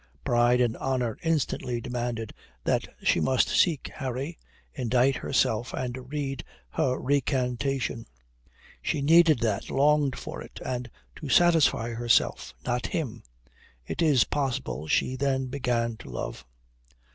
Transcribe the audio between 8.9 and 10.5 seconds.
needed that, longed for